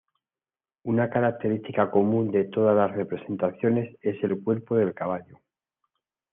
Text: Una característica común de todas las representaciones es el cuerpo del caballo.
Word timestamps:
Una 0.83 1.11
característica 1.11 1.91
común 1.91 2.31
de 2.31 2.45
todas 2.45 2.75
las 2.75 2.91
representaciones 2.97 3.95
es 4.01 4.15
el 4.23 4.43
cuerpo 4.43 4.75
del 4.75 4.95
caballo. 4.95 5.37